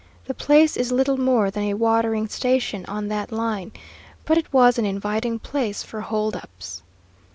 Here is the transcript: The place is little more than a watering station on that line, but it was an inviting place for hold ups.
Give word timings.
The 0.25 0.33
place 0.33 0.77
is 0.77 0.91
little 0.91 1.17
more 1.17 1.51
than 1.51 1.65
a 1.65 1.75
watering 1.75 2.27
station 2.27 2.85
on 2.87 3.07
that 3.09 3.31
line, 3.31 3.71
but 4.25 4.35
it 4.35 4.51
was 4.51 4.79
an 4.79 4.85
inviting 4.87 5.37
place 5.37 5.83
for 5.83 6.01
hold 6.01 6.35
ups. 6.35 6.81